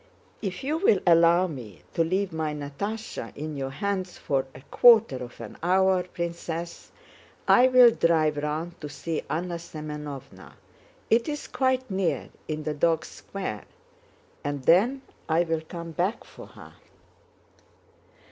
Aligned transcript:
"If 0.41 0.63
you'll 0.63 0.97
allow 1.05 1.45
me 1.45 1.83
to 1.93 2.03
leave 2.03 2.33
my 2.33 2.55
Natásha 2.55 3.37
in 3.37 3.55
your 3.55 3.69
hands 3.69 4.17
for 4.17 4.47
a 4.55 4.61
quarter 4.71 5.17
of 5.17 5.39
an 5.39 5.59
hour, 5.61 6.01
Princess, 6.01 6.91
I'll 7.47 7.91
drive 7.91 8.37
round 8.37 8.81
to 8.81 8.89
see 8.89 9.21
Anna 9.29 9.57
Semënovna, 9.59 10.53
it's 11.11 11.47
quite 11.47 11.91
near 11.91 12.31
in 12.47 12.63
the 12.63 12.73
Dogs' 12.73 13.09
Square, 13.09 13.65
and 14.43 14.63
then 14.63 15.03
I'll 15.29 15.61
come 15.61 15.91
back 15.91 16.23
for 16.23 16.47
her." 16.47 16.73